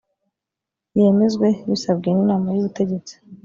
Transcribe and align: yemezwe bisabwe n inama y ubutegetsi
yemezwe 0.99 1.47
bisabwe 1.69 2.07
n 2.11 2.17
inama 2.23 2.47
y 2.55 2.59
ubutegetsi 2.61 3.13